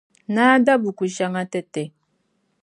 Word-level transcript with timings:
Naa 0.35 0.55
da 0.65 0.73
buku 0.83 1.05
shɛŋa 1.15 1.41
n-ti 1.45 1.59
ti. 1.73 1.83